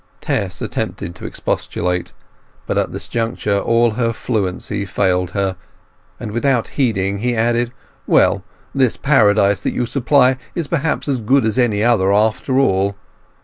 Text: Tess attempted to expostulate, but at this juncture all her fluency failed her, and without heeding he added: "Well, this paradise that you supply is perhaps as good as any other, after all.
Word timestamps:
Tess 0.19 0.63
attempted 0.63 1.13
to 1.13 1.27
expostulate, 1.27 2.11
but 2.65 2.75
at 2.75 2.91
this 2.91 3.07
juncture 3.07 3.59
all 3.59 3.91
her 3.91 4.13
fluency 4.13 4.83
failed 4.83 5.29
her, 5.37 5.55
and 6.19 6.31
without 6.31 6.69
heeding 6.69 7.19
he 7.19 7.35
added: 7.35 7.71
"Well, 8.07 8.43
this 8.73 8.97
paradise 8.97 9.59
that 9.59 9.75
you 9.75 9.85
supply 9.85 10.37
is 10.55 10.67
perhaps 10.67 11.07
as 11.07 11.19
good 11.19 11.45
as 11.45 11.59
any 11.59 11.83
other, 11.83 12.11
after 12.11 12.57
all. 12.57 12.95